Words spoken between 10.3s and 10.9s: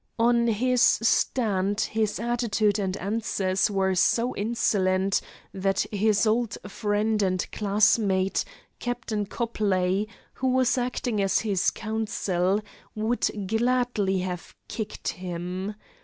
who was